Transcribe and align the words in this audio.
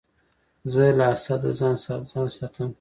زه 0.71 0.83
له 0.97 1.05
حسده 1.11 1.51
ځان 1.59 1.75
ساتم. 2.37 2.69